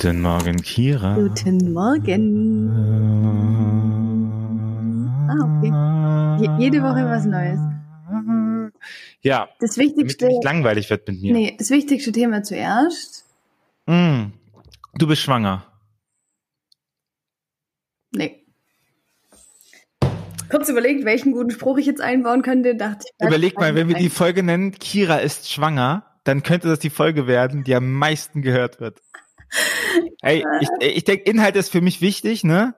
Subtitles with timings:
[0.00, 1.14] Guten Morgen, Kira.
[1.14, 2.70] Guten Morgen.
[5.28, 5.70] Ah, okay.
[6.40, 7.60] Je jede Woche was Neues.
[9.20, 9.50] Ja.
[9.60, 10.24] Das wichtigste.
[10.24, 11.34] Damit nicht langweilig wird mit mir.
[11.34, 13.26] Nee, das wichtigste Thema zuerst.
[13.84, 14.28] Mm,
[14.94, 15.66] du bist schwanger.
[18.12, 18.46] Nee.
[20.48, 23.26] Kurz überlegt, welchen guten Spruch ich jetzt einbauen könnte, dachte ich.
[23.26, 27.26] Überleg mal, wenn wir die Folge nennen, Kira ist schwanger, dann könnte das die Folge
[27.26, 29.02] werden, die am meisten gehört wird.
[30.22, 32.74] Ey, ich, ich denke, Inhalt ist für mich wichtig, ne?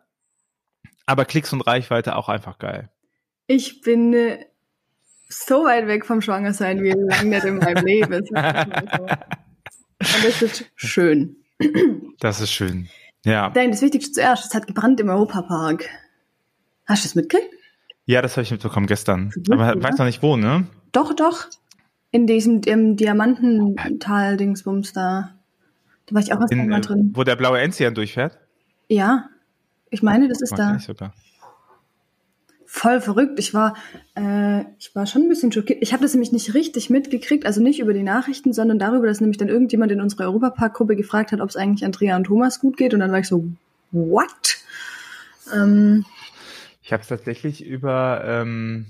[1.06, 2.90] Aber Klicks und Reichweite auch einfach geil.
[3.46, 4.46] Ich bin äh,
[5.28, 8.14] so weit weg vom Schwangersein wie lange nicht in meinem Leben.
[8.14, 8.30] Und
[10.24, 11.36] das ist schön.
[12.18, 12.88] Das ist schön.
[13.24, 13.52] Ja.
[13.54, 15.88] Nein, das Wichtigste zuerst, es hat gebrannt im Europapark.
[16.86, 17.52] Hast du das mitgekriegt?
[18.04, 19.32] Ja, das habe ich mitbekommen gestern.
[19.50, 20.66] Aber weiß noch nicht wo, ne?
[20.90, 21.46] Doch, doch.
[22.10, 25.38] In diesem im Diamantental-Dingsbums da.
[26.06, 27.10] Da war ich auch erst In, mal äh, drin.
[27.14, 28.38] Wo der blaue Enzian durchfährt?
[28.88, 29.28] Ja.
[29.90, 30.78] Ich meine, das ist da.
[30.78, 31.12] sogar.
[32.66, 33.38] Voll verrückt.
[33.38, 33.76] Ich war,
[34.16, 35.82] äh, ich war schon ein bisschen schockiert.
[35.82, 39.20] Ich habe das nämlich nicht richtig mitgekriegt, also nicht über die Nachrichten, sondern darüber, dass
[39.20, 42.78] nämlich dann irgendjemand in unserer Europapark-Gruppe gefragt hat, ob es eigentlich Andrea und Thomas gut
[42.78, 42.94] geht.
[42.94, 43.44] Und dann war ich so,
[43.90, 44.58] what?
[45.54, 46.06] Ähm,
[46.82, 48.86] Ich habe es tatsächlich über, ähm,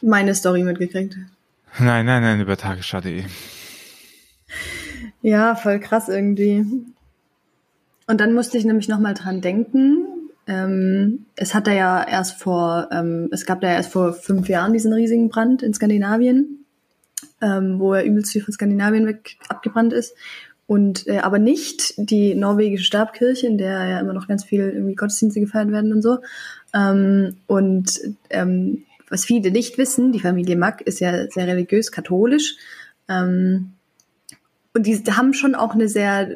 [0.00, 1.16] meine Story mitgekriegt.
[1.80, 3.24] nein, nein, nein, über tagesschau.de.
[5.26, 6.64] Ja, voll krass irgendwie.
[8.06, 10.06] Und dann musste ich nämlich nochmal dran denken.
[10.46, 14.48] Ähm, es hat da ja erst vor, ähm, es gab da ja erst vor fünf
[14.48, 16.64] Jahren diesen riesigen Brand in Skandinavien,
[17.40, 20.14] ähm, wo er übelst viel von Skandinavien weg abgebrannt ist.
[20.68, 24.94] Und äh, aber nicht die norwegische Stabkirche, in der ja immer noch ganz viel irgendwie
[24.94, 26.18] Gottesdienste gefeiert werden und so.
[26.72, 27.98] Ähm, und
[28.30, 32.54] ähm, was viele nicht wissen, die Familie Mack ist ja sehr religiös katholisch.
[33.08, 33.72] Ähm,
[34.76, 36.28] und die haben schon auch eine sehr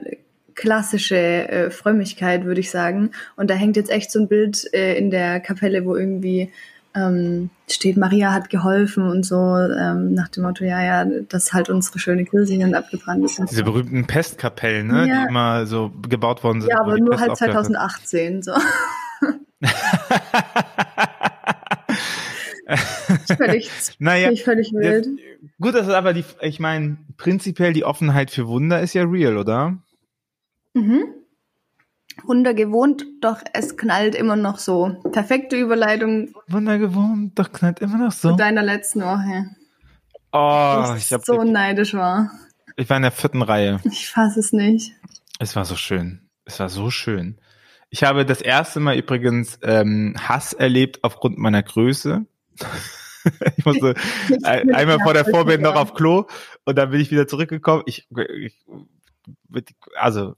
[0.54, 3.10] klassische äh, Frömmigkeit, würde ich sagen.
[3.36, 6.50] Und da hängt jetzt echt so ein Bild äh, in der Kapelle, wo irgendwie
[6.94, 11.70] ähm, steht, Maria hat geholfen und so, ähm, nach dem Motto, ja, ja, dass halt
[11.70, 13.40] unsere schöne Kirche dann abgebrannt ist.
[13.48, 15.06] Diese berühmten Pestkapellen, ne?
[15.06, 15.22] Ja.
[15.22, 16.70] Die immer so gebaut worden sind.
[16.70, 18.08] Ja, aber nur Pest halt aufgehört hat.
[18.08, 18.52] 2018, so.
[23.40, 25.06] völlig, naja, völlig, völlig wild.
[25.06, 29.04] das, gut, das ist aber die, ich meine, prinzipiell die Offenheit für Wunder ist ja
[29.04, 29.78] real, oder?
[30.74, 31.14] Mhm.
[32.24, 35.00] Wunder gewohnt, doch es knallt immer noch so.
[35.12, 38.30] Perfekte Überleitung Wunder gewohnt, doch knallt immer noch so.
[38.30, 39.46] zu deiner letzten Woche.
[40.32, 42.30] Oh, ich ich, hab, so neidisch war.
[42.76, 43.80] ich war in der vierten Reihe.
[43.84, 44.92] Ich fasse es nicht.
[45.38, 46.28] Es war so schön.
[46.44, 47.38] Es war so schön.
[47.88, 52.26] Ich habe das erste Mal übrigens ähm, Hass erlebt aufgrund meiner Größe.
[53.56, 53.94] ich musste
[54.42, 56.26] ein, einmal vor der Vorband noch auf Klo
[56.64, 57.82] und dann bin ich wieder zurückgekommen.
[57.86, 58.54] Ich, ich
[59.94, 60.34] also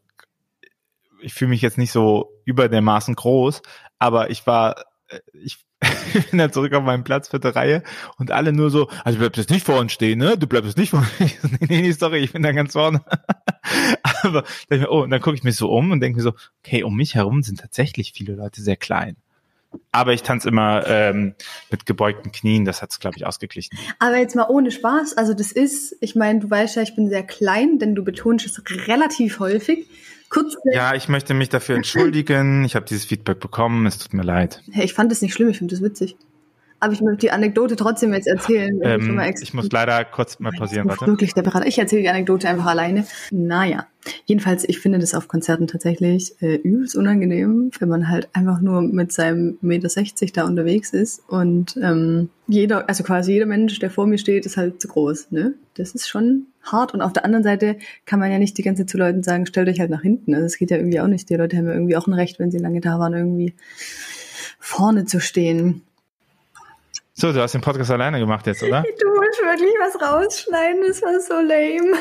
[1.23, 3.63] ich fühle mich jetzt nicht so über der Maßen groß,
[3.99, 5.59] aber ich war, äh, ich
[6.31, 7.83] bin dann zurück auf meinen Platz, vierte Reihe
[8.19, 10.37] und alle nur so, also du bleibst jetzt nicht vor uns stehen, ne?
[10.39, 11.31] Du bleibst jetzt nicht vor uns stehen.
[11.61, 13.03] nee, nee, nee, sorry, ich bin da ganz vorne.
[14.23, 16.83] aber dann, oh, und dann gucke ich mich so um und denke mir so, okay,
[16.83, 19.17] um mich herum sind tatsächlich viele Leute sehr klein.
[19.91, 21.35] Aber ich tanze immer ähm,
[21.71, 23.77] mit gebeugten Knien, das hat's glaube ich, ausgeglichen.
[23.99, 27.09] Aber jetzt mal ohne Spaß, also das ist, ich meine, du weißt ja, ich bin
[27.09, 29.87] sehr klein, denn du betonst es relativ häufig.
[30.31, 32.65] Kurz, Ja, ich möchte mich dafür entschuldigen.
[32.65, 34.63] Ich habe dieses Feedback bekommen, es tut mir leid.
[34.73, 36.17] hey, ich fand es nicht schlimm, ich finde es witzig.
[36.81, 38.81] Aber ich möchte die Anekdote trotzdem jetzt erzählen.
[38.83, 41.07] Ähm, extra- ich muss leider kurz mal pausieren, Ich warte.
[41.07, 41.65] Wirklich der Berater.
[41.67, 43.07] Ich erzähle die Anekdote einfach alleine.
[43.31, 43.87] Naja,
[44.27, 48.83] jedenfalls, ich finde das auf Konzerten tatsächlich äh, übelst unangenehm, wenn man halt einfach nur
[48.83, 53.91] mit seinem Meter 60 da unterwegs ist und ähm, jeder, also quasi jeder Mensch, der
[53.91, 55.31] vor mir steht, ist halt zu groß.
[55.31, 55.55] Ne?
[55.75, 56.93] Das ist schon hart.
[56.93, 59.47] Und auf der anderen Seite kann man ja nicht die ganze Zeit zu Leuten sagen,
[59.47, 60.35] stellt euch halt nach hinten.
[60.35, 61.31] Also das geht ja irgendwie auch nicht.
[61.31, 63.55] Die Leute haben ja irgendwie auch ein Recht, wenn sie lange da waren, irgendwie
[64.59, 65.83] vorne zu stehen.
[67.15, 68.83] So, du hast den Podcast alleine gemacht jetzt, oder?
[69.01, 71.97] Du musst wirklich was rausschneiden, das war so lame.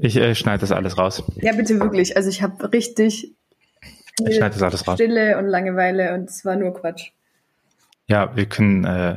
[0.00, 1.22] Ich äh, schneide das alles raus.
[1.36, 2.16] Ja, bitte wirklich.
[2.16, 3.34] Also ich habe richtig
[4.26, 4.94] Ich schneide das alles raus.
[4.94, 7.10] Stille und Langeweile und es war nur Quatsch.
[8.08, 9.16] Ja, wir können äh,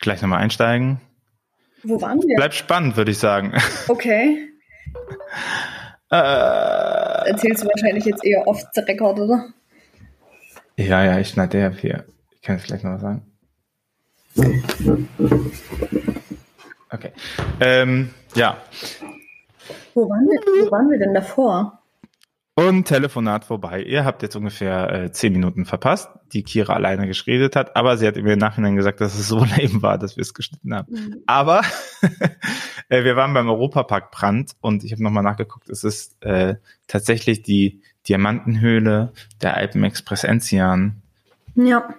[0.00, 1.00] gleich nochmal einsteigen.
[1.82, 2.36] Wo waren wir?
[2.36, 3.52] Bleibt spannend, würde ich sagen.
[3.88, 4.48] Okay.
[6.10, 6.16] äh,
[7.28, 9.48] Erzählst du wahrscheinlich jetzt eher off the record, oder?
[10.76, 12.04] ja, ja, ich schneide ja hier.
[12.32, 13.22] Ich kann es gleich noch was sagen.
[16.90, 17.12] Okay.
[17.60, 18.58] Ähm, ja,
[19.94, 21.82] Wo waren wir, wo waren wir denn davor?
[22.58, 23.82] Und Telefonat vorbei.
[23.82, 28.06] Ihr habt jetzt ungefähr äh, zehn Minuten verpasst, die Kira alleine geschredet hat, aber sie
[28.06, 30.90] hat mir im Nachhinein gesagt, dass es so lame war, dass wir es geschnitten haben.
[30.90, 31.16] Mhm.
[31.26, 31.60] Aber
[32.88, 36.54] äh, wir waren beim Europapark Brand und ich habe nochmal nachgeguckt, es ist äh,
[36.86, 41.02] tatsächlich die Diamantenhöhle der Alpenexpress Enzian.
[41.56, 41.94] Ja.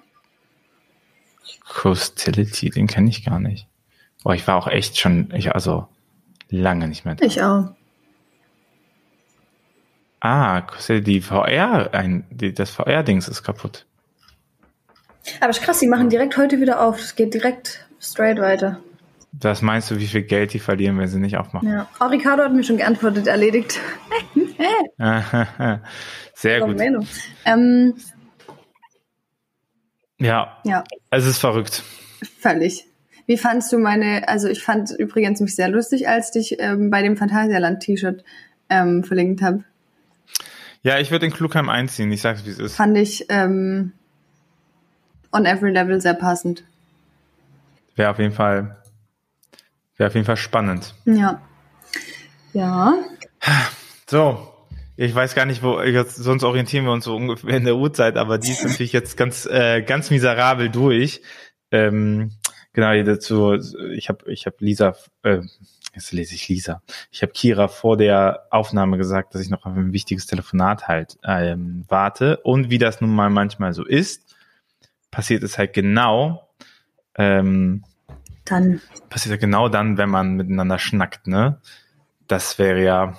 [1.70, 3.68] Coastility, den kenne ich gar nicht.
[4.24, 5.88] Boah, ich war auch echt schon, ich also
[6.50, 7.26] lange nicht mehr da.
[7.26, 7.70] Ich auch.
[10.20, 13.86] Ah, die VR, ein, die, das VR-Dings ist kaputt.
[15.40, 17.00] Aber ist krass, die machen direkt heute wieder auf.
[17.00, 18.80] Es geht direkt straight weiter.
[19.34, 21.70] Was meinst du, wie viel Geld die verlieren, wenn sie nicht aufmachen?
[21.70, 21.88] Ja.
[22.00, 23.80] Oh, Ricardo hat mir schon geantwortet, erledigt.
[26.34, 26.82] Sehr gut.
[27.46, 27.94] Ähm,
[30.20, 30.58] ja.
[30.64, 30.84] ja.
[31.12, 31.84] Es ist verrückt.
[32.40, 32.87] Völlig.
[33.28, 37.02] Wie fandst du meine, also ich fand übrigens mich sehr lustig, als ich ähm, bei
[37.02, 38.24] dem Phantasialand-T-Shirt
[38.70, 39.64] ähm, verlinkt habe.
[40.82, 42.76] Ja, ich würde in Klugheim einziehen, ich sag's wie es ist.
[42.76, 43.92] Fand ich ähm,
[45.34, 46.64] on every level sehr passend.
[47.96, 48.78] Wäre auf jeden Fall,
[49.98, 50.96] wäre auf jeden Fall spannend.
[51.06, 51.42] Ja.
[52.54, 52.94] Ja.
[54.10, 54.54] So,
[54.96, 58.38] ich weiß gar nicht, wo sonst orientieren wir uns so ungefähr in der Uhrzeit, aber
[58.38, 61.22] die ist natürlich jetzt ganz, äh, ganz miserabel durch.
[61.72, 62.32] Ähm,
[62.78, 63.56] genau, dazu,
[63.92, 65.42] ich habe ich hab Lisa, äh,
[65.96, 66.84] jetzt lese ich Lisa.
[67.12, 71.18] Ich habe Kira vor der Aufnahme gesagt, dass ich noch auf ein wichtiges Telefonat halt
[71.24, 72.38] ähm, warte.
[72.44, 74.36] Und wie das nun mal manchmal so ist,
[75.10, 76.48] passiert es halt genau.
[77.16, 77.84] Ähm,
[78.46, 78.80] dann.
[79.10, 81.60] Passiert ja genau dann, wenn man miteinander schnackt, ne?
[82.28, 83.18] Das wäre ja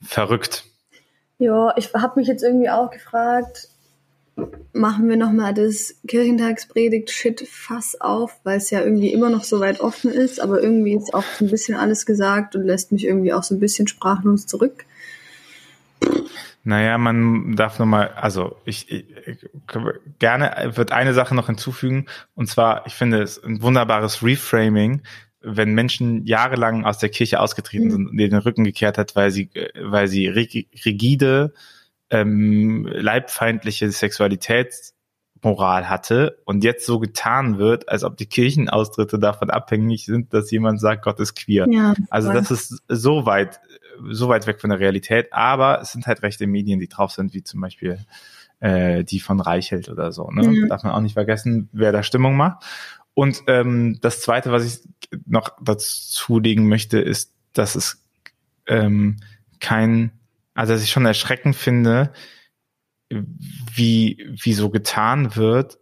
[0.00, 0.64] verrückt.
[1.36, 3.68] Ja, ich habe mich jetzt irgendwie auch gefragt,
[4.72, 10.10] machen wir nochmal das Kirchentagspredigt-Shit-Fass auf, weil es ja irgendwie immer noch so weit offen
[10.10, 13.44] ist, aber irgendwie ist auch so ein bisschen alles gesagt und lässt mich irgendwie auch
[13.44, 14.84] so ein bisschen sprachlos zurück.
[16.64, 19.04] Naja, man darf nochmal, also ich, ich
[20.18, 25.02] gerne wird eine Sache noch hinzufügen, und zwar, ich finde es ein wunderbares Reframing,
[25.40, 27.90] wenn Menschen jahrelang aus der Kirche ausgetreten mhm.
[27.90, 29.50] sind und den Rücken gekehrt hat, weil sie,
[29.80, 31.52] weil sie rigide
[32.14, 40.06] ähm, leibfeindliche Sexualitätsmoral hatte und jetzt so getan wird, als ob die Kirchenaustritte davon abhängig
[40.06, 41.66] sind, dass jemand sagt, Gott ist queer.
[41.68, 43.60] Ja, also das ist so weit,
[44.10, 47.34] so weit weg von der Realität, aber es sind halt rechte Medien, die drauf sind,
[47.34, 47.98] wie zum Beispiel
[48.60, 50.30] äh, die von Reichelt oder so.
[50.30, 50.46] Ne?
[50.46, 50.68] Mhm.
[50.68, 52.64] Darf man auch nicht vergessen, wer da Stimmung macht.
[53.12, 54.88] Und ähm, das Zweite, was ich
[55.26, 58.04] noch dazu legen möchte, ist, dass es
[58.66, 59.16] ähm,
[59.58, 60.12] kein
[60.54, 62.12] also dass ich schon erschreckend finde,
[63.10, 65.78] wie, wie so getan wird,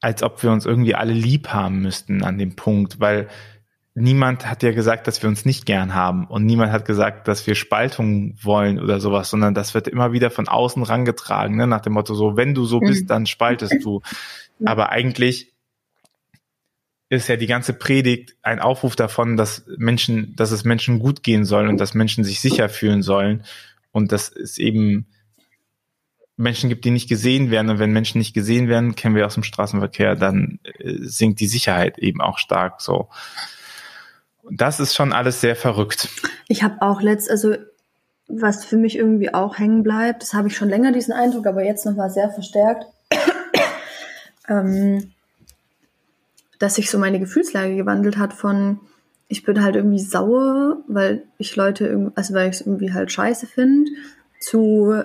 [0.00, 3.28] als ob wir uns irgendwie alle lieb haben müssten an dem Punkt, weil
[3.94, 7.46] niemand hat ja gesagt, dass wir uns nicht gern haben und niemand hat gesagt, dass
[7.46, 11.66] wir Spaltung wollen oder sowas, sondern das wird immer wieder von außen rangetragen, ne?
[11.66, 13.08] nach dem Motto so, wenn du so bist, mhm.
[13.08, 14.00] dann spaltest du.
[14.64, 15.51] Aber eigentlich
[17.12, 21.44] ist ja die ganze Predigt ein Aufruf davon, dass Menschen, dass es Menschen gut gehen
[21.44, 23.44] soll und dass Menschen sich sicher fühlen sollen
[23.90, 25.06] und dass es eben
[26.38, 29.34] Menschen gibt, die nicht gesehen werden und wenn Menschen nicht gesehen werden, kennen wir aus
[29.34, 33.10] dem Straßenverkehr, dann äh, sinkt die Sicherheit eben auch stark so.
[34.42, 36.08] Und das ist schon alles sehr verrückt.
[36.48, 37.56] Ich habe auch letzt, also
[38.26, 41.62] was für mich irgendwie auch hängen bleibt, das habe ich schon länger diesen Eindruck, aber
[41.62, 42.86] jetzt nochmal sehr verstärkt.
[44.48, 45.12] ähm,
[46.62, 48.78] dass sich so meine Gefühlslage gewandelt hat von,
[49.26, 53.48] ich bin halt irgendwie sauer, weil ich Leute, also weil ich es irgendwie halt scheiße
[53.48, 53.90] finde,
[54.38, 55.02] zu,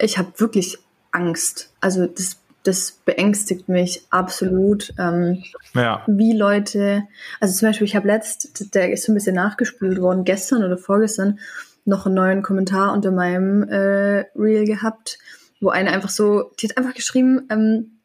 [0.00, 0.78] ich habe wirklich
[1.12, 1.72] Angst.
[1.80, 5.44] Also das, das beängstigt mich absolut, ähm,
[5.74, 6.02] ja.
[6.08, 7.04] wie Leute,
[7.38, 10.76] also zum Beispiel, ich habe letzt, der ist so ein bisschen nachgespült worden, gestern oder
[10.76, 11.38] vorgestern,
[11.84, 15.18] noch einen neuen Kommentar unter meinem äh, Reel gehabt,
[15.60, 17.95] wo eine einfach so, die hat einfach geschrieben, ähm,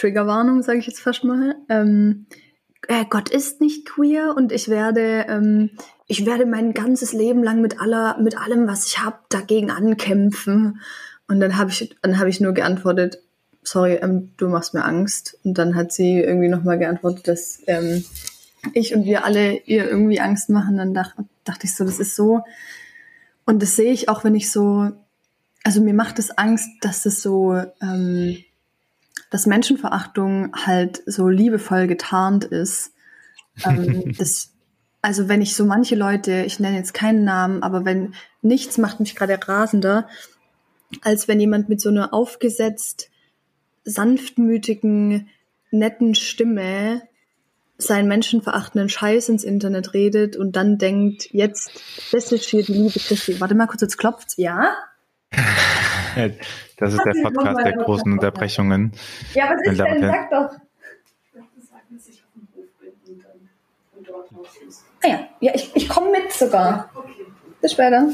[0.00, 1.56] Triggerwarnung, sage ich jetzt fast mal.
[1.68, 2.26] Ähm,
[2.88, 5.70] äh, Gott ist nicht queer und ich werde, ähm,
[6.06, 10.80] ich werde mein ganzes Leben lang mit aller, mit allem, was ich habe, dagegen ankämpfen.
[11.28, 13.22] Und dann habe ich, dann habe ich nur geantwortet,
[13.62, 15.38] sorry, ähm, du machst mir Angst.
[15.44, 18.02] Und dann hat sie irgendwie nochmal geantwortet, dass ähm,
[18.72, 20.78] ich und wir alle ihr irgendwie Angst machen.
[20.78, 22.40] Dann dachte, dachte ich so, das ist so.
[23.44, 24.90] Und das sehe ich auch, wenn ich so,
[25.62, 28.38] also mir macht es Angst, dass das so ähm,
[29.30, 32.92] dass Menschenverachtung halt so liebevoll getarnt ist.
[33.64, 34.52] Ähm, das,
[35.02, 39.00] also wenn ich so manche Leute, ich nenne jetzt keinen Namen, aber wenn nichts macht
[39.00, 40.08] mich gerade rasender,
[41.02, 43.10] als wenn jemand mit so einer aufgesetzt
[43.84, 45.28] sanftmütigen,
[45.70, 47.02] netten Stimme
[47.78, 51.70] seinen menschenverachtenden Scheiß ins Internet redet und dann denkt, jetzt,
[52.12, 53.40] das ist hier die Liebe Christi.
[53.40, 54.36] Warte mal kurz, jetzt klopft's.
[54.36, 54.74] Ja?
[56.80, 58.92] das ist der Podcast der großen Unterbrechungen.
[59.34, 60.02] Ja, was ist denn?
[60.02, 60.50] Sag doch.
[65.02, 66.90] Ah ja, ja ich, ich komme mit sogar.
[67.60, 68.08] Bis später.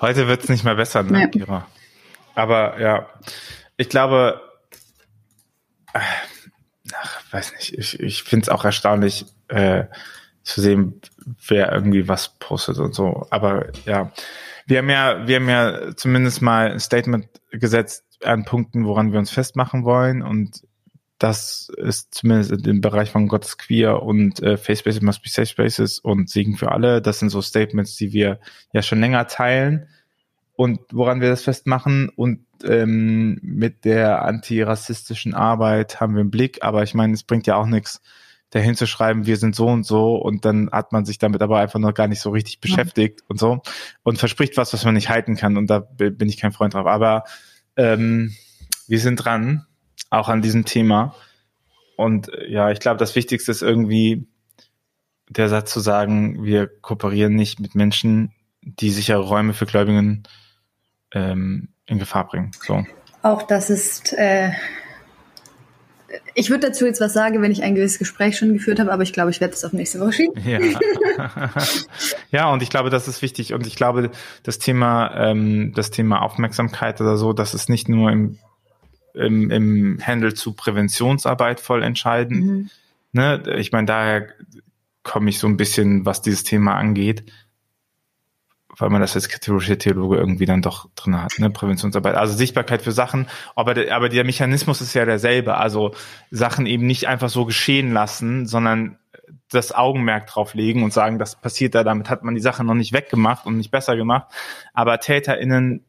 [0.00, 1.66] Heute wird es nicht mehr besser, ne, Kira?
[2.34, 3.06] Aber ja,
[3.76, 4.40] ich glaube,
[5.92, 9.84] ach, weiß nicht, ich, ich finde es auch erstaunlich äh,
[10.42, 11.00] zu sehen,
[11.46, 13.26] wer irgendwie was postet und so.
[13.30, 14.10] Aber ja,
[14.70, 19.18] wir haben ja, wir haben ja zumindest mal ein Statement gesetzt an Punkten, woran wir
[19.18, 20.22] uns festmachen wollen.
[20.22, 20.62] Und
[21.18, 25.46] das ist zumindest im Bereich von Gottes Queer und äh, Face Spaces must be safe
[25.46, 27.02] spaces und Segen für alle.
[27.02, 28.40] Das sind so Statements, die wir
[28.72, 29.88] ja schon länger teilen
[30.54, 32.08] und woran wir das festmachen.
[32.08, 36.62] Und ähm, mit der antirassistischen Arbeit haben wir einen Blick.
[36.62, 38.00] Aber ich meine, es bringt ja auch nichts,
[38.50, 41.58] dahin zu schreiben, wir sind so und so und dann hat man sich damit aber
[41.60, 43.26] einfach noch gar nicht so richtig beschäftigt ja.
[43.28, 43.62] und so
[44.02, 46.86] und verspricht was, was man nicht halten kann und da bin ich kein Freund drauf.
[46.86, 47.24] Aber
[47.76, 48.34] ähm,
[48.88, 49.66] wir sind dran
[50.10, 51.14] auch an diesem Thema.
[51.96, 54.26] Und äh, ja, ich glaube, das Wichtigste ist irgendwie
[55.28, 60.24] der Satz zu sagen, wir kooperieren nicht mit Menschen, die sichere Räume für Gläubigen
[61.12, 62.50] ähm, in Gefahr bringen.
[62.60, 62.84] So.
[63.22, 64.50] Auch das ist, äh,
[66.34, 69.02] ich würde dazu jetzt was sagen, wenn ich ein gewisses Gespräch schon geführt habe, aber
[69.02, 70.42] ich glaube, ich werde es auf nächste Woche schieben.
[70.44, 70.58] Ja.
[72.30, 73.52] ja, und ich glaube, das ist wichtig.
[73.54, 74.10] Und ich glaube,
[74.42, 78.38] das Thema, ähm, das Thema Aufmerksamkeit oder so, das ist nicht nur im
[79.14, 82.46] im, im Handle zu Präventionsarbeit voll entscheidend.
[82.46, 82.70] Mhm.
[83.12, 83.42] Ne?
[83.58, 84.28] Ich meine, daher
[85.02, 87.24] komme ich so ein bisschen, was dieses Thema angeht,
[88.78, 91.50] weil man das als katholische Theologe irgendwie dann doch drin hat, ne?
[91.50, 92.14] Präventionsarbeit.
[92.14, 95.56] Also Sichtbarkeit für Sachen, aber, der, aber der Mechanismus ist ja derselbe.
[95.56, 95.92] Also
[96.30, 98.98] Sachen eben nicht einfach so geschehen lassen, sondern
[99.50, 102.74] das Augenmerk drauf legen und sagen, das passiert da, damit hat man die Sache noch
[102.74, 104.28] nicht weggemacht und nicht besser gemacht.
[104.72, 105.84] Aber TäterInnen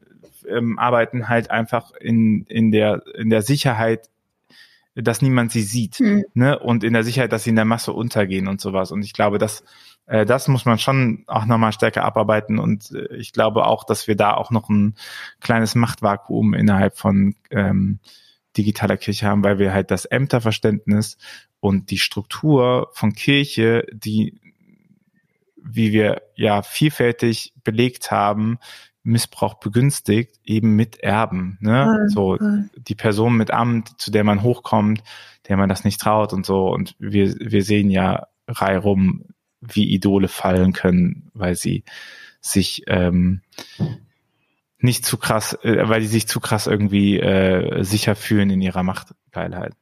[0.48, 4.08] ähm, arbeiten halt einfach in, in, der, in der Sicherheit,
[4.94, 6.00] dass niemand sie sieht.
[6.00, 6.24] Mhm.
[6.34, 6.58] Ne?
[6.58, 8.90] Und in der Sicherheit, dass sie in der Masse untergehen und sowas.
[8.90, 9.64] Und ich glaube, dass
[10.06, 12.58] äh, das muss man schon auch nochmal stärker abarbeiten.
[12.58, 14.94] Und äh, ich glaube auch, dass wir da auch noch ein
[15.40, 18.00] kleines Machtvakuum innerhalb von ähm,
[18.56, 21.16] digitaler Kirche haben, weil wir halt das Ämterverständnis
[21.60, 24.38] und die Struktur von Kirche, die
[25.64, 28.58] wie wir ja vielfältig belegt haben,
[29.04, 31.58] Missbrauch begünstigt, eben mit Erben.
[31.60, 32.06] Ne?
[32.08, 32.36] So
[32.76, 35.02] die Person mit Amt, zu der man hochkommt,
[35.48, 36.68] der man das nicht traut und so.
[36.68, 39.24] Und wir, wir sehen ja reihum,
[39.62, 41.84] wie Idole fallen können, weil sie
[42.40, 43.40] sich ähm,
[44.78, 48.82] nicht zu krass, äh, weil die sich zu krass irgendwie äh, sicher fühlen in ihrer
[48.82, 49.72] Machtgeilheit.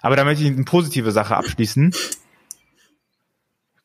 [0.00, 1.94] Aber da möchte ich eine positive Sache abschließen.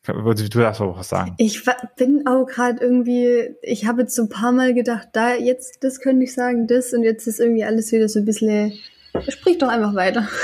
[0.06, 1.36] Du darfst auch was sagen.
[1.38, 1.64] Ich
[1.96, 6.02] bin auch gerade irgendwie, ich habe jetzt so ein paar Mal gedacht, da jetzt, das
[6.02, 8.74] könnte ich sagen, das und jetzt ist irgendwie alles wieder so ein bisschen,
[9.30, 10.28] sprich doch einfach weiter.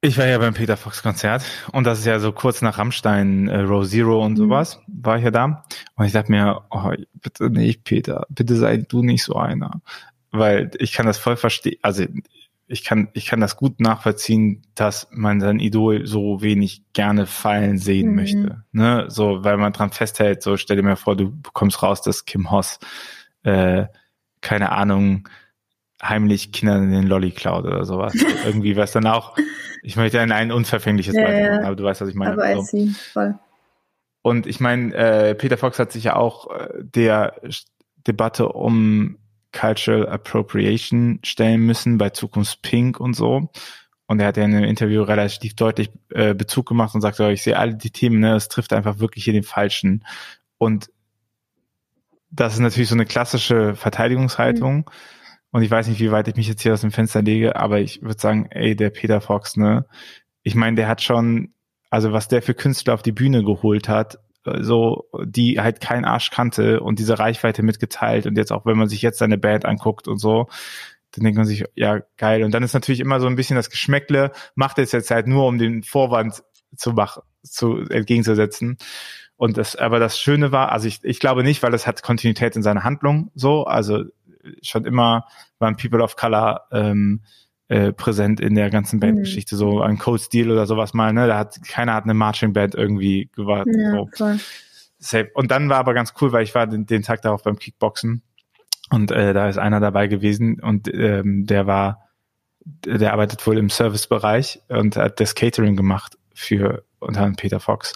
[0.00, 3.48] Ich war ja beim Peter Fox Konzert und das ist ja so kurz nach Rammstein,
[3.48, 4.36] äh, Row Zero und mhm.
[4.36, 5.64] sowas, war ich ja da.
[5.96, 9.80] Und ich dachte mir, oh, bitte nicht, Peter, bitte sei du nicht so einer.
[10.30, 12.04] Weil ich kann das voll verstehen, also
[12.68, 17.78] ich kann, ich kann das gut nachvollziehen, dass man sein Idol so wenig gerne fallen
[17.78, 18.14] sehen mhm.
[18.14, 18.64] möchte.
[18.70, 19.06] Ne?
[19.08, 22.52] So, weil man dran festhält, so stell dir mal vor, du bekommst raus, dass Kim
[22.52, 22.78] Hoss,
[23.42, 23.86] äh,
[24.42, 25.28] keine Ahnung,
[26.00, 28.14] heimlich Kindern in den Lolly klaut oder sowas.
[28.44, 29.34] Irgendwie was dann auch,
[29.82, 32.32] ich möchte ein, ein unverfängliches ja, Beispiel machen, aber du weißt, was ich meine.
[32.32, 32.76] Aber so.
[32.76, 33.38] I voll.
[34.22, 37.34] Und ich meine, äh, Peter Fox hat sich ja auch äh, der
[38.06, 39.18] Debatte um
[39.52, 43.50] Cultural Appropriation stellen müssen bei Zukunft Pink und so.
[44.06, 47.28] Und er hat ja in einem Interview relativ deutlich äh, Bezug gemacht und sagt, oh,
[47.28, 50.04] ich sehe alle die Themen, ne, es trifft einfach wirklich hier den Falschen.
[50.56, 50.90] Und
[52.30, 54.76] das ist natürlich so eine klassische Verteidigungshaltung.
[54.76, 54.84] Mhm.
[55.50, 57.80] Und ich weiß nicht, wie weit ich mich jetzt hier aus dem Fenster lege, aber
[57.80, 59.86] ich würde sagen, ey, der Peter Fox, ne?
[60.42, 61.54] Ich meine, der hat schon,
[61.90, 64.18] also was der für Künstler auf die Bühne geholt hat,
[64.60, 68.88] so, die halt kein Arsch kannte und diese Reichweite mitgeteilt und jetzt auch, wenn man
[68.88, 70.48] sich jetzt seine Band anguckt und so,
[71.12, 72.44] dann denkt man sich, ja, geil.
[72.44, 75.46] Und dann ist natürlich immer so ein bisschen das Geschmäckle, macht es jetzt halt nur,
[75.46, 76.42] um den Vorwand
[76.76, 78.78] zu machen, zu entgegenzusetzen.
[79.36, 82.56] Und das, aber das Schöne war, also ich, ich glaube nicht, weil es hat Kontinuität
[82.56, 84.04] in seiner Handlung so, also
[84.62, 85.26] schon immer
[85.58, 87.22] waren People of Color ähm,
[87.68, 89.58] äh, präsent in der ganzen Bandgeschichte, mhm.
[89.58, 91.26] so ein Code Steel oder sowas mal, ne?
[91.26, 93.76] Da hat keiner hat eine Marching Band irgendwie gewartet.
[93.76, 94.38] Ja, so.
[94.98, 95.30] Safe.
[95.34, 98.22] Und dann war aber ganz cool, weil ich war den, den Tag darauf beim Kickboxen
[98.90, 102.08] und äh, da ist einer dabei gewesen und ähm, der war
[102.84, 107.94] der arbeitet wohl im Servicebereich und hat das Catering gemacht für unter anderem Peter Fox.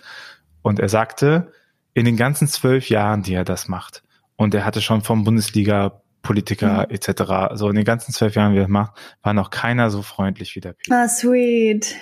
[0.62, 1.52] Und er sagte,
[1.94, 4.02] in den ganzen zwölf Jahren, die er das macht,
[4.36, 6.94] und er hatte schon vom Bundesliga Politiker mhm.
[6.94, 7.54] etc.
[7.54, 10.60] So in den ganzen zwölf Jahren, wie er macht, war noch keiner so freundlich wie
[10.60, 11.02] der Peter.
[11.02, 11.96] Ah, sweet.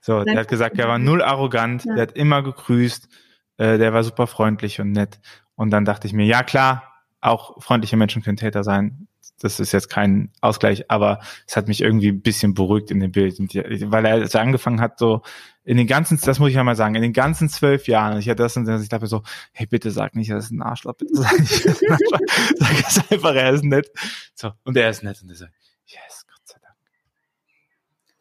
[0.00, 1.94] So, der hat gesagt, er war null arrogant, ja.
[1.94, 3.08] der hat immer gegrüßt,
[3.56, 5.20] äh, der war super freundlich und nett.
[5.54, 6.82] Und dann dachte ich mir, ja klar,
[7.20, 9.07] auch freundliche Menschen können Täter sein.
[9.40, 13.12] Das ist jetzt kein Ausgleich, aber es hat mich irgendwie ein bisschen beruhigt in dem
[13.12, 15.22] Bild, weil er er angefangen hat, so
[15.64, 18.28] in den ganzen, das muss ich ja mal sagen, in den ganzen zwölf Jahren, ich
[18.28, 21.14] hatte das und ich dachte so, hey, bitte sag nicht, er ist ein Arschloch, bitte
[21.14, 22.20] sag nicht, er ist ein Arschloch.
[22.58, 23.90] sag es einfach, er ist nett.
[24.34, 25.52] So, und er ist nett und er sagt,
[25.84, 26.74] yes, Gott sei Dank.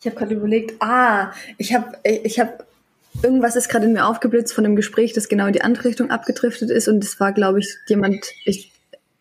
[0.01, 2.65] Ich habe gerade überlegt, ah, ich habe, ich habe
[3.23, 6.11] irgendwas ist gerade in mir aufgeblitzt von einem Gespräch, das genau in die andere Richtung
[6.11, 8.73] abgedriftet ist und es war, glaube ich, jemand, ich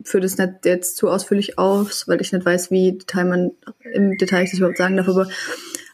[0.07, 3.51] führe das nicht jetzt zu ausführlich aus, weil ich nicht weiß, wie Detail man
[3.93, 5.29] im Detail ich das überhaupt sagen darf, aber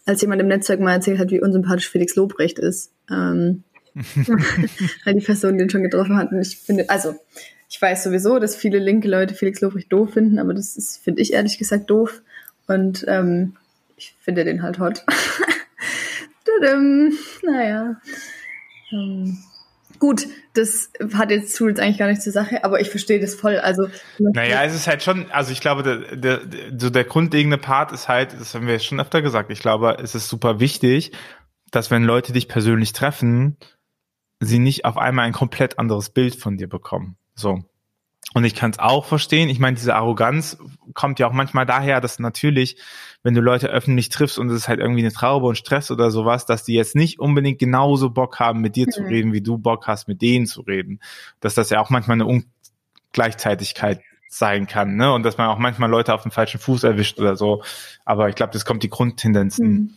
[0.05, 3.65] als jemand im Netzwerk mal erzählt hat, wie unsympathisch Felix Lobrecht ist, ähm,
[5.05, 7.15] weil die Person den schon getroffen hat und ich finde, also
[7.69, 11.23] ich weiß sowieso, dass viele linke Leute Felix Lobrecht doof finden, aber das ist, finde
[11.23, 12.23] ich ehrlich gesagt doof
[12.67, 13.57] und ähm,
[13.97, 15.05] ich finde den halt hot.
[17.43, 18.01] naja.
[18.93, 19.39] Ähm,
[20.03, 23.59] gut, das hat jetzt tut eigentlich gar nicht zur Sache, aber ich verstehe das voll.
[23.59, 23.87] Also
[24.19, 26.41] naja, es ist halt schon, also ich glaube, der, der,
[26.77, 30.17] so der grundlegende Part ist halt, das haben wir schon öfter gesagt, ich glaube, es
[30.17, 31.13] ist super wichtig,
[31.71, 33.57] dass wenn Leute dich persönlich treffen,
[34.41, 37.17] sie nicht auf einmal ein komplett anderes Bild von dir bekommen.
[37.37, 37.61] So.
[38.35, 39.49] Und ich kann es auch verstehen.
[39.49, 40.59] Ich meine, diese Arroganz
[40.95, 42.77] kommt ja auch manchmal daher, dass natürlich,
[43.23, 46.11] wenn du Leute öffentlich triffst und es ist halt irgendwie eine Traube und Stress oder
[46.11, 48.91] sowas, dass die jetzt nicht unbedingt genauso Bock haben, mit dir mhm.
[48.91, 51.01] zu reden, wie du Bock hast, mit denen zu reden.
[51.41, 55.13] Dass das ja auch manchmal eine Ungleichzeitigkeit sein kann, ne?
[55.13, 57.63] Und dass man auch manchmal Leute auf dem falschen Fuß erwischt oder so.
[58.05, 59.69] Aber ich glaube, das kommt die Grundtendenzen.
[59.69, 59.97] Mhm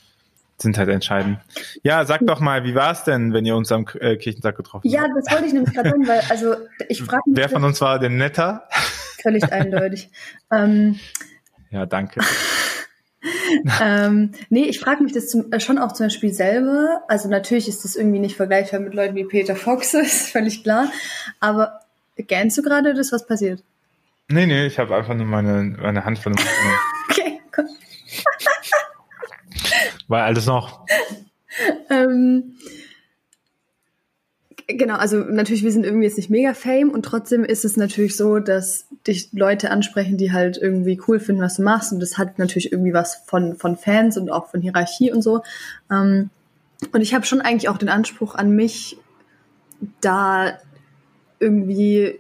[0.58, 1.40] sind halt entscheidend.
[1.84, 4.90] Ja, sag doch mal, wie war es denn, wenn ihr uns am äh, Kirchentag getroffen
[4.90, 4.94] habt?
[4.94, 6.56] Ja, das wollte ich nämlich gerade sagen, weil, also
[6.88, 7.38] ich frage mich.
[7.38, 8.68] Wer von uns war denn netter?
[9.22, 10.10] Völlig eindeutig.
[10.52, 11.00] ähm,
[11.72, 12.22] ja, danke.
[13.82, 17.04] ähm, nee, ich frage mich das zum, äh, schon auch zum Beispiel selber.
[17.08, 20.90] Also natürlich ist das irgendwie nicht vergleichbar mit Leuten wie Peter Fox, ist völlig klar.
[21.40, 21.82] Aber
[22.18, 23.64] gähnst du gerade das, was passiert?
[24.28, 26.46] Nee, nee, ich habe einfach nur meine, meine Hand von dem
[27.10, 27.68] Okay, komm.
[30.08, 30.86] War alles noch.
[31.90, 32.56] ähm,
[34.68, 38.16] genau, also natürlich, wir sind irgendwie jetzt nicht mega fame und trotzdem ist es natürlich
[38.16, 42.18] so, dass dich Leute ansprechen, die halt irgendwie cool finden, was du machst und das
[42.18, 45.44] hat natürlich irgendwie was von, von Fans und auch von Hierarchie und so.
[45.92, 46.30] Ähm,
[46.92, 48.98] und ich habe schon eigentlich auch den Anspruch an mich,
[50.02, 50.58] da
[51.40, 52.20] irgendwie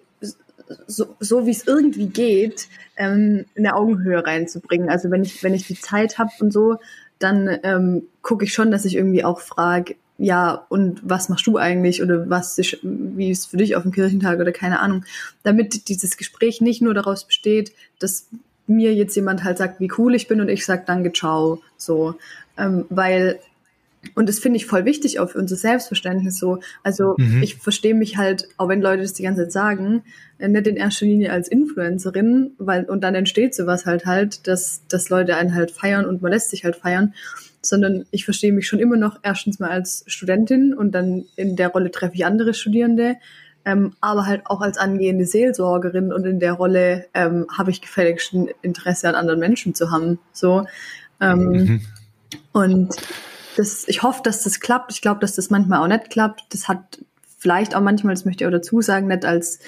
[0.87, 4.89] so, so wie es irgendwie geht, ähm, eine Augenhöhe reinzubringen.
[4.89, 6.77] Also wenn ich, wenn ich die Zeit habe und so,
[7.19, 11.57] dann ähm, gucke ich schon, dass ich irgendwie auch frage, ja, und was machst du
[11.57, 12.01] eigentlich?
[12.01, 14.39] Oder was ist, wie ist für dich auf dem Kirchentag?
[14.39, 15.03] Oder keine Ahnung,
[15.43, 18.27] damit dieses Gespräch nicht nur daraus besteht, dass
[18.67, 22.15] mir jetzt jemand halt sagt, wie cool ich bin und ich sag danke, ciao, so,
[22.57, 23.39] ähm, weil
[24.13, 26.59] und das finde ich voll wichtig auch für unser Selbstverständnis so.
[26.83, 27.41] Also mhm.
[27.41, 30.03] ich verstehe mich halt, auch wenn Leute das die ganze Zeit sagen,
[30.37, 34.81] äh, nicht in erster Linie als Influencerin, weil, und dann entsteht sowas halt halt, dass,
[34.87, 37.13] dass Leute einen halt feiern und man lässt sich halt feiern,
[37.67, 41.69] sondern ich verstehe mich schon immer noch erstens mal als Studentin und dann in der
[41.69, 43.17] Rolle treffe ich andere Studierende,
[43.65, 48.33] ähm, aber halt auch als angehende Seelsorgerin und in der Rolle ähm, habe ich gefälligst
[48.33, 50.19] ein Interesse an anderen Menschen zu haben.
[50.31, 50.65] So.
[51.19, 51.81] Ähm, mhm.
[52.51, 52.95] Und
[53.57, 54.91] das, ich hoffe, dass das klappt.
[54.91, 56.43] Ich glaube, dass das manchmal auch nicht klappt.
[56.49, 56.99] Das hat
[57.37, 59.59] vielleicht auch manchmal, das möchte ich auch dazu sagen, nicht als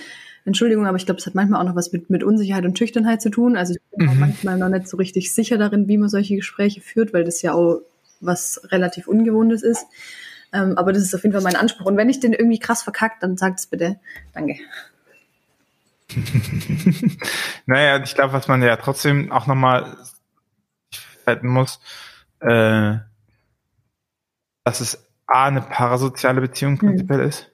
[0.47, 3.21] Entschuldigung, aber ich glaube, es hat manchmal auch noch was mit, mit Unsicherheit und Schüchternheit
[3.21, 3.57] zu tun.
[3.57, 4.11] Also ich bin mhm.
[4.13, 7.41] auch manchmal noch nicht so richtig sicher darin, wie man solche Gespräche führt, weil das
[7.41, 7.81] ja auch
[8.21, 9.85] was relativ Ungewohntes ist.
[10.53, 11.85] Ähm, aber das ist auf jeden Fall mein Anspruch.
[11.85, 13.99] Und wenn ich den irgendwie krass verkackt, dann sagt es bitte.
[14.33, 14.55] Danke.
[17.65, 19.97] naja, ich glaube, was man ja trotzdem auch nochmal
[21.25, 21.81] halten muss,
[22.39, 22.95] äh,
[24.63, 26.87] dass es A, eine parasoziale Beziehung hm.
[26.87, 27.27] prinzipiell mhm.
[27.27, 27.51] ist.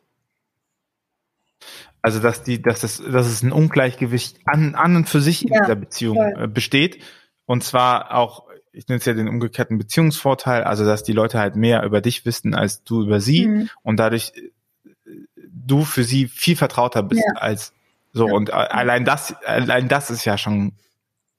[2.03, 5.53] Also dass die, dass es, dass es ein Ungleichgewicht an, an und für sich in
[5.53, 6.43] ja, dieser Beziehung voll.
[6.43, 7.01] Äh, besteht.
[7.45, 11.55] Und zwar auch, ich nenne es ja den umgekehrten Beziehungsvorteil, also dass die Leute halt
[11.55, 13.69] mehr über dich wissen als du über sie mhm.
[13.83, 15.11] und dadurch äh,
[15.47, 17.41] du für sie viel vertrauter bist ja.
[17.41, 17.73] als
[18.11, 18.27] so.
[18.27, 18.33] Ja.
[18.33, 20.73] Und allein das, allein das ist ja schon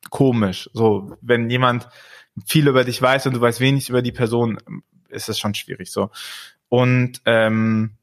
[0.08, 0.70] komisch.
[0.72, 1.90] So, wenn jemand
[2.46, 4.58] viel über dich weiß und du weißt wenig über die Person,
[5.10, 6.10] ist es schon schwierig so.
[6.70, 7.98] Und ähm,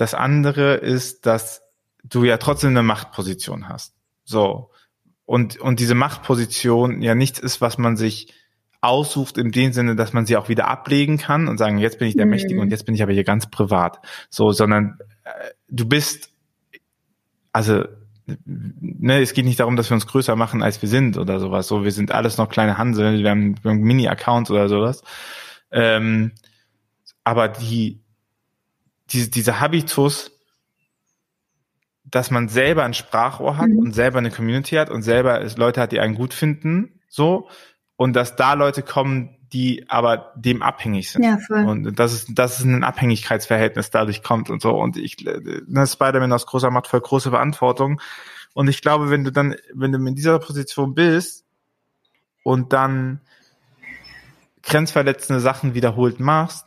[0.00, 1.62] das andere ist, dass
[2.02, 3.94] du ja trotzdem eine Machtposition hast.
[4.24, 4.70] So.
[5.26, 8.32] Und, und diese Machtposition ja nichts ist, was man sich
[8.80, 12.08] aussucht in dem Sinne, dass man sie auch wieder ablegen kann und sagen, jetzt bin
[12.08, 12.30] ich der Mhm.
[12.30, 13.98] Mächtige und jetzt bin ich aber hier ganz privat.
[14.30, 16.30] So, sondern äh, du bist,
[17.52, 17.84] also
[18.46, 21.68] ne, es geht nicht darum, dass wir uns größer machen, als wir sind oder sowas.
[21.68, 25.02] So, wir sind alles noch kleine Hansel, wir haben, wir haben Mini-Accounts oder sowas.
[25.70, 26.32] Ähm,
[27.22, 27.99] aber die,
[29.12, 30.32] diese, dieser Habitus,
[32.04, 33.78] dass man selber ein Sprachrohr hat Mhm.
[33.78, 37.48] und selber eine Community hat und selber es Leute hat, die einen gut finden, so,
[37.96, 41.24] und dass da Leute kommen, die aber dem abhängig sind.
[41.24, 41.64] Ja, voll.
[41.64, 44.70] Und das ist, das ist ein Abhängigkeitsverhältnis dadurch kommt und so.
[44.70, 48.00] Und ich, ne, Spider-Man aus großer Macht voll große Verantwortung.
[48.54, 51.44] Und ich glaube, wenn du dann, wenn du in dieser Position bist
[52.44, 53.20] und dann
[54.62, 56.66] grenzverletzende Sachen wiederholt machst,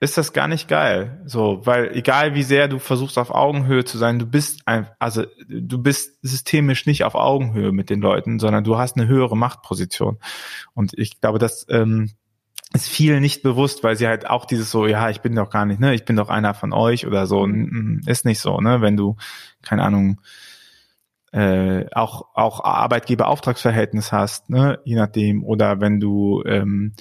[0.00, 1.20] ist das gar nicht geil.
[1.26, 5.24] So, weil egal wie sehr du versuchst auf Augenhöhe zu sein, du bist ein, also
[5.46, 10.18] du bist systemisch nicht auf Augenhöhe mit den Leuten, sondern du hast eine höhere Machtposition.
[10.72, 12.12] Und ich glaube, das ähm,
[12.72, 15.66] ist vielen nicht bewusst, weil sie halt auch dieses so, ja, ich bin doch gar
[15.66, 17.46] nicht, ne, ich bin doch einer von euch oder so,
[18.06, 19.16] ist nicht so, ne, wenn du,
[19.62, 20.20] keine Ahnung,
[21.32, 26.94] äh, auch auch Arbeitgeber-Auftragsverhältnis hast, ne, je nachdem, oder wenn du ähm,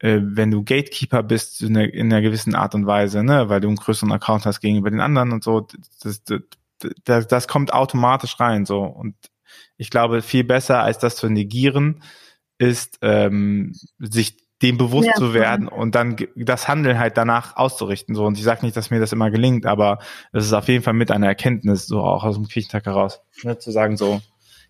[0.00, 3.60] äh, wenn du Gatekeeper bist in einer, in einer gewissen Art und Weise, ne, weil
[3.60, 5.66] du einen größeren Account hast gegenüber den anderen und so,
[6.02, 6.22] das,
[7.04, 9.16] das, das, kommt automatisch rein, so und
[9.76, 12.02] ich glaube, viel besser als das zu negieren,
[12.58, 18.16] ist ähm, sich dem bewusst Ja, zu werden und dann das Handeln halt danach auszurichten.
[18.16, 20.00] So und ich sage nicht, dass mir das immer gelingt, aber
[20.32, 23.58] es ist auf jeden Fall mit einer Erkenntnis, so auch aus dem Kirchentag heraus, ne,
[23.58, 24.20] zu sagen so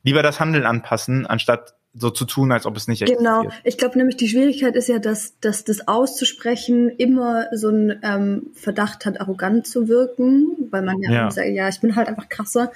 [0.03, 3.43] lieber das Handeln anpassen, anstatt so zu tun, als ob es nicht Genau.
[3.43, 3.67] existiert.
[3.67, 8.49] Ich glaube nämlich, die Schwierigkeit ist ja, dass, dass das auszusprechen immer so ein ähm,
[8.55, 11.31] Verdacht hat, arrogant zu wirken, weil man ja, Ja.
[11.31, 12.71] sagt, ja, ich bin halt einfach krasser.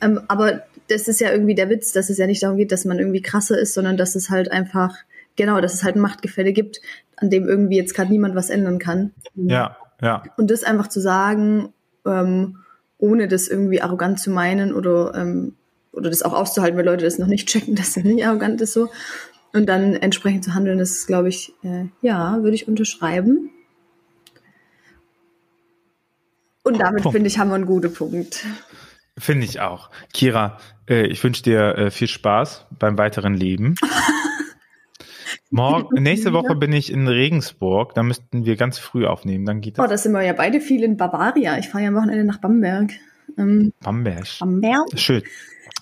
[0.00, 2.84] Ähm, aber das ist ja irgendwie der Witz, dass es ja nicht darum geht, dass
[2.84, 4.96] man irgendwie krasser ist, sondern dass es halt einfach,
[5.36, 6.80] genau, dass es halt ein Machtgefälle gibt,
[7.16, 9.12] an dem irgendwie jetzt gerade niemand was ändern kann.
[9.34, 10.22] Ja, ja.
[10.36, 11.72] Und das einfach zu sagen,
[12.06, 12.58] ähm,
[12.98, 15.54] ohne das irgendwie arrogant zu meinen oder, ähm,
[15.94, 18.72] oder das auch auszuhalten, weil Leute das noch nicht checken, dass das nicht arrogant ist
[18.72, 18.90] so.
[19.52, 23.50] Und dann entsprechend zu handeln, das ist, glaube ich, äh, ja, würde ich unterschreiben.
[26.64, 28.44] Und damit, finde ich, haben wir einen guten Punkt.
[29.18, 29.90] Finde ich auch.
[30.12, 33.76] Kira, äh, ich wünsche dir äh, viel Spaß beim weiteren Leben.
[35.50, 37.94] Morgen, nächste Woche bin ich in Regensburg.
[37.94, 39.44] Da müssten wir ganz früh aufnehmen.
[39.44, 39.90] Dann geht Oh, das.
[39.90, 41.58] da sind wir ja beide viel in Bavaria.
[41.58, 42.90] Ich fahre ja am Wochenende nach Bamberg.
[43.36, 44.26] Ähm, Bamberg.
[44.40, 44.86] Bamberg?
[44.96, 45.22] Schön.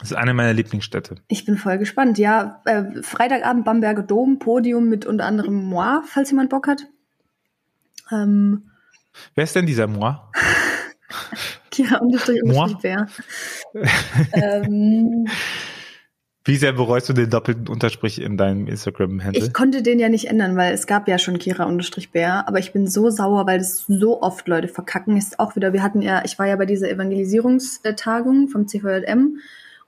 [0.00, 1.16] Das ist eine meiner Lieblingsstädte.
[1.28, 2.18] Ich bin voll gespannt.
[2.18, 6.87] Ja, äh, Freitagabend Bamberger Dom, Podium mit unter anderem Moi, falls jemand Bock hat.
[8.11, 8.70] Ähm,
[9.35, 10.16] Wer ist denn dieser Moi?
[11.70, 12.64] Kira unterstrich Moi?
[12.64, 13.07] unterstrich Bär.
[14.33, 15.26] ähm,
[16.44, 19.44] Wie sehr bereust du den doppelten Unterstrich in deinem Instagram-Handle?
[19.44, 22.59] ich konnte den ja nicht ändern, weil es gab ja schon Kira unterstrich Bär, aber
[22.59, 25.16] ich bin so sauer, weil das so oft Leute verkacken.
[25.16, 29.38] Ist auch wieder, wir hatten ja, ich war ja bei dieser Evangelisierungstagung vom CVJM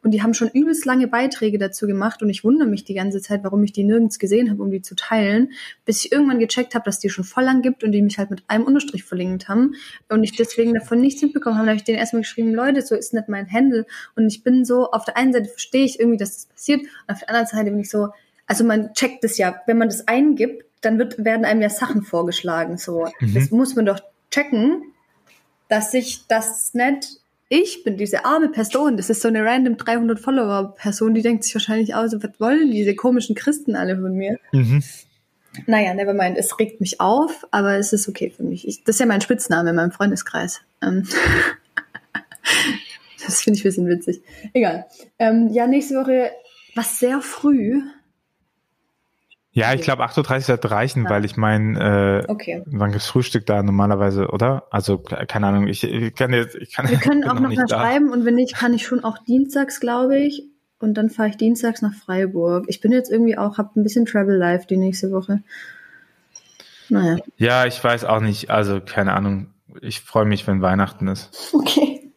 [0.04, 3.20] und die haben schon übelst lange Beiträge dazu gemacht und ich wundere mich die ganze
[3.20, 5.52] Zeit, warum ich die nirgends gesehen habe, um die zu teilen,
[5.86, 8.30] bis ich irgendwann gecheckt habe, dass die schon voll lang gibt und die mich halt
[8.30, 9.74] mit einem Unterstrich verlinkt haben
[10.10, 11.66] und ich deswegen davon nichts mitbekommen habe.
[11.66, 14.66] Da habe ich denen erstmal geschrieben, Leute, so ist nicht mein Handle und ich bin
[14.66, 17.46] so, auf der einen Seite verstehe ich irgendwie, dass das passiert und auf der anderen
[17.46, 18.08] Seite bin ich so,
[18.46, 22.02] also man checkt das ja, wenn man das eingibt, dann wird, werden einem ja Sachen
[22.02, 23.08] vorgeschlagen, so.
[23.20, 23.34] Mhm.
[23.34, 24.82] Das muss man doch checken,
[25.68, 30.18] dass ich das nicht ich bin diese arme Person, das ist so eine random 300
[30.18, 34.38] Follower Person, die denkt sich wahrscheinlich aus, was wollen diese komischen Christen alle von mir?
[34.52, 34.83] Mhm.
[35.66, 38.66] Naja, nevermind, es regt mich auf, aber es ist okay für mich.
[38.66, 40.62] Ich, das ist ja mein Spitzname in meinem Freundeskreis.
[40.83, 41.07] Ähm,
[43.24, 44.22] das finde ich ein bisschen witzig.
[44.52, 44.87] Egal.
[45.18, 46.33] Ähm, ja, nächste Woche,
[46.74, 47.83] was sehr früh.
[49.56, 51.10] Ja, ich glaube 8.30 Uhr wird reichen, Ja.
[51.10, 52.62] weil ich meine, äh, Okay.
[52.66, 54.66] wann gibt's Frühstück da normalerweise, oder?
[54.70, 57.64] Also, ke- keine Ahnung, ich, ich kann jetzt, ich kann Wir können auch noch mal
[57.68, 57.78] da.
[57.78, 60.42] schreiben und wenn nicht, kann ich schon auch dienstags, glaube ich.
[60.80, 62.64] Und dann fahre ich dienstags nach Freiburg.
[62.68, 65.42] Ich bin jetzt irgendwie auch, habe ein bisschen Travel Life die nächste Woche.
[66.88, 67.16] Naja.
[67.36, 69.54] Ja, ich weiß auch nicht, also keine Ahnung.
[69.80, 71.52] Ich freue mich, wenn Weihnachten ist.
[71.54, 72.12] Okay.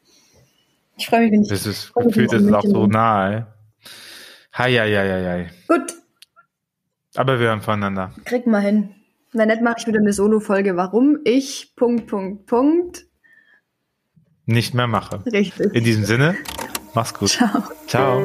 [0.98, 1.50] Ich freue mich, wenn ich.
[1.50, 3.48] Das ist gefühlt ist es auch so nahe.
[4.54, 5.46] Hi, hi, hi, hi, hi.
[5.68, 5.94] Gut,
[7.18, 8.12] Aber wir hören voneinander.
[8.26, 8.94] krieg mal hin.
[9.34, 10.78] Wenn nicht, mache ich wieder eine Solo-Folge.
[10.78, 13.06] Warum ich, Punkt, Punkt, Punkt.
[14.46, 15.26] Nicht mehr mache.
[15.26, 15.74] Richtig.
[15.74, 16.36] In diesem Sinne,
[16.94, 17.30] mach's gut.
[17.30, 17.64] Ciao.
[17.88, 18.24] Ciao.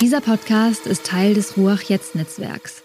[0.00, 2.84] Dieser Podcast ist Teil des Ruach Jetzt Netzwerks.